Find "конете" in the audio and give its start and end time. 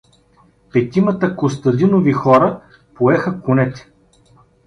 3.41-3.89